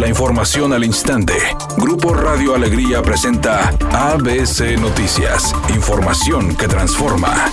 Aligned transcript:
La 0.00 0.08
información 0.08 0.72
al 0.72 0.82
instante. 0.82 1.34
Grupo 1.76 2.14
Radio 2.14 2.54
Alegría 2.54 3.02
presenta 3.02 3.68
ABC 3.92 4.80
Noticias. 4.80 5.54
Información 5.74 6.56
que 6.56 6.66
transforma. 6.66 7.52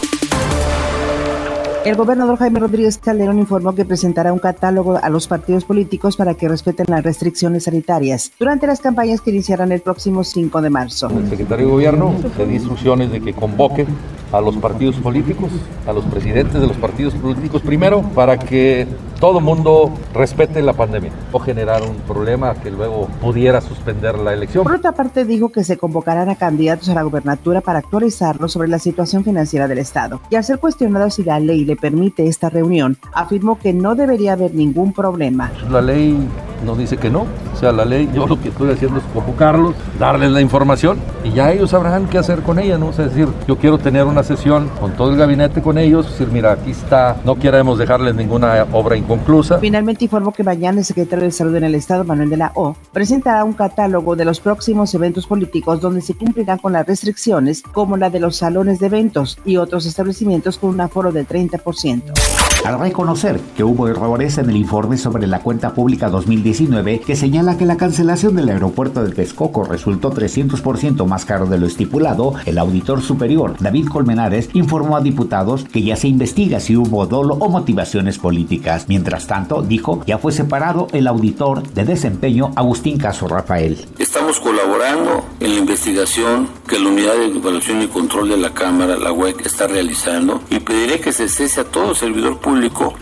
El 1.84 1.96
gobernador 1.96 2.38
Jaime 2.38 2.62
Rodríguez 2.62 3.00
Calderón 3.00 3.40
informó 3.40 3.76
que 3.76 3.84
presentará 3.84 4.32
un 4.32 4.40
catálogo 4.40 4.98
a 4.98 5.10
los 5.10 5.28
partidos 5.28 5.66
políticos 5.66 6.16
para 6.16 6.36
que 6.36 6.48
respeten 6.48 6.86
las 6.88 7.04
restricciones 7.04 7.66
sanitarias 7.66 8.32
durante 8.40 8.66
las 8.66 8.80
campañas 8.80 9.20
que 9.20 9.32
iniciarán 9.32 9.74
el 9.74 9.82
próximo 9.82 10.24
5 10.24 10.62
de 10.62 10.70
marzo. 10.70 11.10
El 11.10 11.30
secretario 11.30 11.66
de 11.66 11.72
Gobierno 11.74 12.16
le 12.38 12.46
dio 12.46 12.56
instrucciones 12.56 13.12
de 13.12 13.20
que 13.20 13.34
convoque 13.34 13.86
a 14.32 14.42
los 14.42 14.58
partidos 14.58 14.96
políticos, 14.98 15.52
a 15.88 15.94
los 15.94 16.04
presidentes 16.06 16.60
de 16.60 16.68
los 16.68 16.78
partidos 16.78 17.14
políticos 17.16 17.62
primero, 17.62 18.02
para 18.02 18.38
que 18.38 18.88
todo 19.20 19.40
mundo 19.40 19.92
respete 20.14 20.62
la 20.62 20.74
pandemia 20.74 21.12
o 21.32 21.40
generar 21.40 21.82
un 21.82 21.96
problema 22.02 22.54
que 22.56 22.70
luego 22.70 23.08
pudiera 23.22 23.62
suspender 23.62 24.18
la 24.18 24.34
elección. 24.34 24.64
Por 24.64 24.76
otra 24.76 24.92
parte, 24.92 25.26
dijo 25.26 25.50
que 25.50 25.64
se 25.64 25.78
convocarán 25.78 26.30
a 26.30 26.36
candidatos 26.36 26.90
a 26.90 26.94
la 26.94 27.04
gubernatura 27.04 27.62
para 27.62 27.80
actualizarlos 27.80 28.52
sobre 28.52 28.68
la 28.68 28.80
situación 28.80 29.24
financiera 29.24 29.68
del 29.68 29.80
Estado. 29.80 30.22
Y 30.30 30.36
al 30.36 30.44
ser 30.44 30.60
cuestionado 30.60 31.10
si 31.10 31.24
la 31.24 31.40
ley 31.40 31.66
le 31.66 31.76
permite 31.76 32.28
esta 32.28 32.50
reunión, 32.50 32.98
afirmó 33.14 33.58
que 33.58 33.74
no 33.74 33.96
debería 33.96 34.34
haber 34.34 34.54
ningún 34.54 34.94
problema. 34.94 35.52
La 35.70 35.82
ley 35.82 36.18
nos 36.66 36.78
dice 36.78 36.98
que 36.98 37.10
no. 37.10 37.26
O 37.54 37.58
sea, 37.60 37.72
la 37.72 37.86
ley, 37.86 38.10
yo 38.14 38.28
lo 38.28 38.40
que 38.40 38.50
estoy 38.50 38.72
haciendo 38.72 39.00
es 39.00 39.06
convocarlos, 39.14 39.76
darles 40.00 40.32
la 40.32 40.42
información 40.42 41.00
y 41.24 41.32
ya 41.32 41.52
ellos 41.52 41.72
sabrán 41.72 42.08
qué 42.08 42.18
hacer 42.18 42.42
con 42.42 42.60
ella, 42.60 42.78
¿no? 42.78 42.90
es 42.90 42.98
decir, 42.98 43.28
yo 43.48 43.58
quiero 43.58 43.78
tener 43.78 44.06
una 44.06 44.24
sesión 44.24 44.70
con 44.80 44.92
todo 44.94 45.12
el 45.12 45.18
gabinete 45.18 45.62
con 45.62 45.78
ellos, 45.78 46.10
decir, 46.10 46.30
mira, 46.32 46.54
aquí 46.54 46.72
está, 46.72 47.18
no 47.26 47.36
queremos 47.36 47.78
dejarles 47.78 48.16
ninguna 48.16 48.66
obra 48.72 48.96
inconclusa. 48.96 49.60
Finalmente 49.60 50.06
informó 50.06 50.32
que 50.32 50.44
mañana 50.44 50.80
el 50.80 50.86
secretario 50.86 51.26
de 51.26 51.32
Salud 51.32 51.56
en 51.56 51.64
el 51.64 51.76
Estado, 51.76 52.04
Manuel 52.04 52.30
de 52.30 52.38
la 52.38 52.52
O, 52.56 52.76
presentará 52.92 53.44
un 53.44 53.54
catálogo 53.54 54.16
de 54.16 54.26
los 54.26 54.40
próximos 54.40 54.94
eventos 54.94 55.28
políticos 55.28 55.82
donde 55.82 56.02
se 56.02 56.16
cumplirán 56.16 56.60
con 56.60 56.74
las 56.74 56.86
restricciones 56.86 57.62
como 57.62 57.98
la 57.98 58.10
de 58.10 58.20
los 58.20 58.38
salones 58.38 58.80
de 58.80 58.88
eventos 58.88 59.38
y 59.46 59.58
otros 59.58 59.86
establecimientos 59.86 60.58
con 60.58 60.72
un 60.72 60.82
aforo 60.82 61.12
del 61.12 61.28
30%. 61.28 62.37
Al 62.66 62.80
reconocer 62.80 63.40
que 63.56 63.64
hubo 63.64 63.88
errores 63.88 64.38
en 64.40 64.50
el 64.50 64.58
informe 64.58 64.98
sobre 64.98 65.28
la 65.28 65.40
cuenta 65.40 65.74
pública 65.74 66.10
2019 66.10 67.00
que 67.00 67.16
señala 67.16 67.58
que 67.58 67.66
la 67.66 67.78
cancelación 67.78 68.36
del 68.36 68.50
aeropuerto 68.50 69.04
de 69.04 69.14
Texcoco 69.14 69.64
resultó 69.64 70.12
300% 70.12 71.06
más 71.06 71.24
caro 71.24 71.46
de 71.46 71.60
lo 71.60 71.68
estipulado, 71.68 72.34
el 72.46 72.58
auditor 72.58 73.02
superior 73.02 73.56
David 73.60 73.88
Colmenares 73.88 74.50
informó 74.54 74.98
a 74.98 75.02
diputados 75.02 75.64
que 75.64 75.84
ya 75.84 75.96
se 75.96 76.08
investiga 76.08 76.60
si 76.60 76.76
hubo 76.76 77.06
dolo 77.06 77.36
o 77.36 77.48
motivaciones 77.48 78.18
políticas. 78.18 78.86
Mientras 78.90 79.28
tanto, 79.28 79.62
dijo, 79.62 80.02
ya 80.06 80.18
fue 80.18 80.32
separado 80.32 80.88
el 80.92 81.08
auditor 81.08 81.64
de 81.70 81.86
desempeño 81.86 82.52
Agustín 82.56 82.98
Caso 82.98 83.28
Rafael. 83.28 83.86
Estamos 83.98 84.40
colaborando 84.40 85.24
en 85.40 85.54
la 85.54 85.60
investigación 85.60 86.50
que 86.68 86.80
la 86.80 86.90
Unidad 86.90 87.14
de 87.14 87.28
Evaluación 87.28 87.82
y 87.82 87.88
Control 87.88 88.30
de 88.30 88.38
la 88.38 88.54
Cámara, 88.54 88.98
la 88.98 89.14
UEC, 89.14 89.46
está 89.46 89.68
realizando 89.68 90.42
y 90.50 90.60
pediré 90.60 91.00
que 91.00 91.14
se 91.14 91.30
cese 91.30 91.62
a 91.62 91.64
todo 91.64 91.96
servidor 91.96 92.40
público 92.40 92.47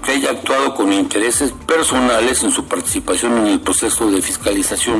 que 0.03 0.11
haya 0.11 0.31
actuado 0.31 0.73
con 0.73 0.91
intereses 0.91 1.53
personales 1.67 2.43
en 2.43 2.49
su 2.49 2.65
participación 2.65 3.37
en 3.37 3.47
el 3.47 3.59
proceso 3.59 4.09
de 4.09 4.19
fiscalización. 4.19 4.97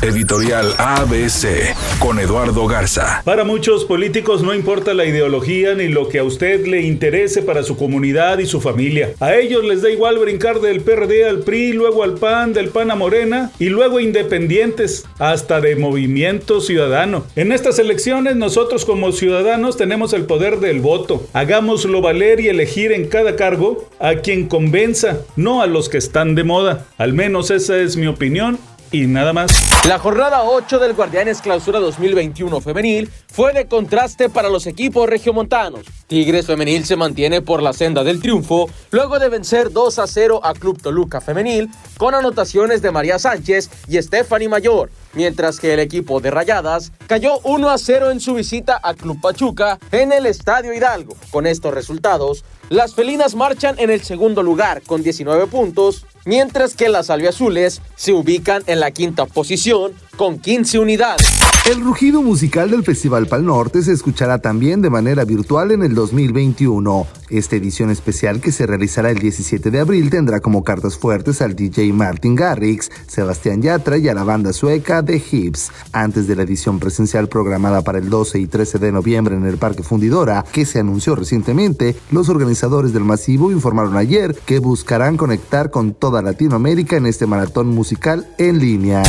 Editorial 0.00 0.74
ABC 0.78 1.76
con 1.98 2.18
Eduardo 2.18 2.66
Garza. 2.66 3.20
Para 3.24 3.44
muchos 3.44 3.84
políticos 3.84 4.42
no 4.42 4.54
importa 4.54 4.94
la 4.94 5.04
ideología 5.04 5.74
ni 5.74 5.88
lo 5.88 6.08
que 6.08 6.20
a 6.20 6.24
usted 6.24 6.66
le 6.66 6.80
interese 6.80 7.42
para 7.42 7.62
su 7.62 7.76
comunidad 7.76 8.38
y 8.38 8.46
su 8.46 8.62
familia. 8.62 9.12
A 9.20 9.34
ellos 9.34 9.62
les 9.62 9.82
da 9.82 9.90
igual 9.90 10.18
brincar 10.18 10.60
del 10.60 10.80
PRD 10.80 11.28
al 11.28 11.40
PRI, 11.40 11.74
luego 11.74 12.02
al 12.02 12.14
PAN, 12.14 12.54
del 12.54 12.70
PAN 12.70 12.90
a 12.90 12.94
Morena 12.94 13.52
y 13.58 13.66
luego 13.66 14.00
independientes, 14.00 15.04
hasta 15.18 15.60
de 15.60 15.76
Movimiento 15.76 16.62
Ciudadano. 16.62 17.26
En 17.36 17.52
estas 17.52 17.78
elecciones 17.78 18.36
nosotros 18.36 18.86
como 18.86 19.12
ciudadanos 19.12 19.76
tenemos 19.76 20.14
el 20.14 20.24
poder 20.24 20.60
del 20.60 20.80
voto. 20.80 21.26
Hagámoslo 21.34 22.00
valer 22.00 22.40
y 22.40 22.48
elegir 22.48 22.92
en 22.92 23.06
cada 23.06 23.36
cargo 23.36 23.81
a 24.00 24.16
quien 24.16 24.48
convenza, 24.48 25.18
no 25.36 25.62
a 25.62 25.66
los 25.66 25.88
que 25.88 25.98
están 25.98 26.34
de 26.34 26.44
moda. 26.44 26.86
Al 26.98 27.12
menos 27.12 27.50
esa 27.50 27.76
es 27.78 27.96
mi 27.96 28.06
opinión 28.06 28.58
y 28.92 29.06
nada 29.06 29.32
más. 29.32 29.50
La 29.86 29.98
jornada 29.98 30.44
8 30.44 30.78
del 30.78 30.92
Guardianes 30.92 31.40
Clausura 31.40 31.80
2021 31.80 32.60
femenil 32.60 33.10
fue 33.26 33.52
de 33.52 33.66
contraste 33.66 34.28
para 34.28 34.48
los 34.48 34.66
equipos 34.66 35.08
regiomontanos. 35.08 35.86
Tigres 36.06 36.46
Femenil 36.46 36.84
se 36.84 36.96
mantiene 36.96 37.40
por 37.40 37.62
la 37.62 37.72
senda 37.72 38.04
del 38.04 38.20
triunfo 38.20 38.68
luego 38.90 39.18
de 39.18 39.30
vencer 39.30 39.72
2 39.72 39.98
a 39.98 40.06
0 40.06 40.40
a 40.44 40.52
Club 40.52 40.80
Toluca 40.80 41.20
Femenil 41.20 41.70
con 41.96 42.14
anotaciones 42.14 42.82
de 42.82 42.92
María 42.92 43.18
Sánchez 43.18 43.70
y 43.88 44.00
Stephanie 44.00 44.48
Mayor, 44.48 44.90
mientras 45.14 45.60
que 45.60 45.74
el 45.74 45.80
equipo 45.80 46.20
de 46.20 46.30
Rayadas 46.30 46.92
cayó 47.06 47.38
1 47.44 47.70
a 47.70 47.78
0 47.78 48.10
en 48.10 48.20
su 48.20 48.34
visita 48.34 48.80
a 48.82 48.94
Club 48.94 49.20
Pachuca 49.20 49.78
en 49.90 50.12
el 50.12 50.26
Estadio 50.26 50.72
Hidalgo. 50.72 51.16
Con 51.30 51.46
estos 51.46 51.74
resultados, 51.74 52.44
las 52.68 52.94
felinas 52.94 53.34
marchan 53.34 53.74
en 53.78 53.90
el 53.90 54.02
segundo 54.02 54.42
lugar 54.42 54.82
con 54.82 55.02
19 55.02 55.46
puntos, 55.46 56.06
mientras 56.24 56.74
que 56.74 56.88
las 56.88 57.10
albiazules 57.10 57.82
se 57.96 58.12
ubican 58.12 58.62
en 58.66 58.80
la 58.80 58.90
quinta 58.90 59.26
posición 59.26 59.92
con 60.16 60.38
15 60.38 60.78
unidades. 60.78 61.26
El 61.70 61.80
rugido 61.80 62.22
musical 62.22 62.72
del 62.72 62.82
Festival 62.82 63.28
Pal 63.28 63.44
Norte 63.44 63.82
se 63.82 63.92
escuchará 63.92 64.38
también 64.38 64.82
de 64.82 64.90
manera 64.90 65.24
virtual 65.24 65.70
en 65.70 65.84
el 65.84 65.94
2021. 65.94 67.06
Esta 67.30 67.54
edición 67.54 67.88
especial 67.90 68.40
que 68.40 68.50
se 68.50 68.66
realizará 68.66 69.10
el 69.10 69.18
17 69.18 69.70
de 69.70 69.78
abril 69.78 70.10
tendrá 70.10 70.40
como 70.40 70.64
cartas 70.64 70.98
fuertes 70.98 71.40
al 71.40 71.54
DJ 71.54 71.92
Martin 71.92 72.34
Garrix, 72.34 72.90
Sebastián 73.06 73.62
Yatra 73.62 73.96
y 73.96 74.08
a 74.08 74.14
la 74.14 74.24
banda 74.24 74.52
sueca 74.52 75.04
The 75.04 75.22
Hips. 75.30 75.70
Antes 75.92 76.26
de 76.26 76.34
la 76.34 76.42
edición 76.42 76.80
presencial 76.80 77.28
programada 77.28 77.82
para 77.82 77.98
el 77.98 78.10
12 78.10 78.40
y 78.40 78.48
13 78.48 78.80
de 78.80 78.90
noviembre 78.90 79.36
en 79.36 79.46
el 79.46 79.56
Parque 79.56 79.84
Fundidora, 79.84 80.44
que 80.52 80.66
se 80.66 80.80
anunció 80.80 81.14
recientemente, 81.14 81.94
los 82.10 82.28
organizadores 82.28 82.92
del 82.92 83.04
masivo 83.04 83.52
informaron 83.52 83.96
ayer 83.96 84.34
que 84.34 84.58
buscarán 84.58 85.16
conectar 85.16 85.70
con 85.70 85.94
toda 85.94 86.22
Latinoamérica 86.22 86.96
en 86.96 87.06
este 87.06 87.26
maratón 87.26 87.68
musical 87.68 88.26
en 88.38 88.58
línea. 88.58 89.04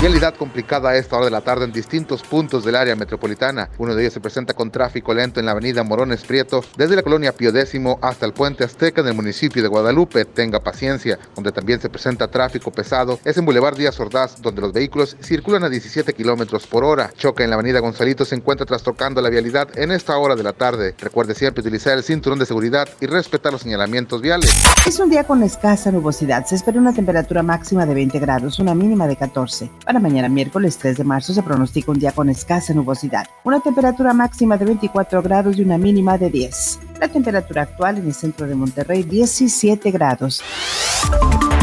Realidad 0.00 0.34
complicada 0.34 0.88
a 0.88 0.96
esta 0.96 1.16
hora 1.16 1.26
de 1.26 1.30
la 1.30 1.42
tarde 1.42 1.66
en 1.66 1.72
distintos 1.72 2.22
puntos 2.22 2.64
del 2.64 2.74
área 2.74 2.96
metropolitana. 2.96 3.68
Uno 3.76 3.94
de 3.94 4.02
ellos 4.02 4.14
se 4.14 4.20
presenta 4.20 4.54
con 4.54 4.70
tráfico 4.70 5.12
lento 5.12 5.40
en 5.40 5.46
la 5.46 5.52
avenida 5.52 5.82
Morones 5.82 6.22
Prieto, 6.22 6.64
desde 6.78 6.96
la 6.96 7.02
colonia 7.02 7.32
Pío 7.32 7.50
X 7.50 7.78
hasta 8.00 8.24
el 8.24 8.32
puente 8.32 8.64
Azteca 8.64 9.02
en 9.02 9.08
el 9.08 9.14
municipio 9.14 9.62
de 9.62 9.68
Guadalupe. 9.68 10.24
Tenga 10.24 10.60
paciencia. 10.60 11.18
Donde 11.34 11.52
también 11.52 11.82
se 11.82 11.90
presenta 11.90 12.30
tráfico 12.30 12.70
pesado 12.70 13.20
es 13.26 13.36
en 13.36 13.44
Boulevard 13.44 13.76
Díaz 13.76 14.00
Ordaz, 14.00 14.40
donde 14.40 14.62
los 14.62 14.72
vehículos 14.72 15.18
circulan 15.20 15.64
a 15.64 15.68
17 15.68 16.14
kilómetros 16.14 16.66
por 16.66 16.82
hora. 16.82 17.12
Choca 17.18 17.44
en 17.44 17.50
la 17.50 17.56
avenida 17.56 17.80
Gonzalito 17.80 18.24
se 18.24 18.36
encuentra 18.36 18.64
trastocando 18.64 19.20
la 19.20 19.28
vialidad 19.28 19.68
en 19.78 19.90
esta 19.90 20.16
hora 20.16 20.34
de 20.34 20.42
la 20.42 20.54
tarde. 20.54 20.94
Recuerde 20.98 21.34
siempre 21.34 21.60
utilizar 21.60 21.98
el 21.98 22.04
cinturón 22.04 22.38
de 22.38 22.46
seguridad 22.46 22.88
y 23.00 23.06
respetar 23.06 23.52
los 23.52 23.60
señalamientos 23.60 24.22
viales. 24.22 24.50
Es 24.86 24.98
un 24.98 25.10
día 25.10 25.24
con 25.24 25.42
escasa 25.42 25.92
nubosidad. 25.92 26.46
Se 26.46 26.54
espera 26.54 26.80
una 26.80 26.94
temperatura 26.94 27.42
máxima 27.42 27.84
de 27.84 27.92
20 27.92 28.18
grados, 28.18 28.58
una 28.58 28.74
mínima 28.74 29.06
de 29.06 29.16
14. 29.16 29.70
Para 29.84 29.98
mañana 29.98 30.28
miércoles 30.28 30.78
3 30.78 30.98
de 30.98 31.04
marzo 31.04 31.32
se 31.32 31.42
pronostica 31.42 31.90
un 31.90 31.98
día 31.98 32.12
con 32.12 32.28
escasa 32.28 32.74
nubosidad, 32.74 33.26
una 33.44 33.60
temperatura 33.60 34.12
máxima 34.12 34.56
de 34.56 34.66
24 34.66 35.22
grados 35.22 35.56
y 35.58 35.62
una 35.62 35.78
mínima 35.78 36.18
de 36.18 36.30
10. 36.30 36.78
La 37.00 37.08
temperatura 37.08 37.62
actual 37.62 37.98
en 37.98 38.06
el 38.06 38.14
centro 38.14 38.46
de 38.46 38.54
Monterrey 38.54 39.02
17 39.02 39.90
grados. 39.90 40.42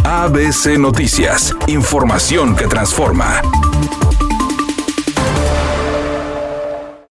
ABC 0.04 0.78
Noticias, 0.78 1.56
información 1.68 2.56
que 2.56 2.66
transforma. 2.68 3.42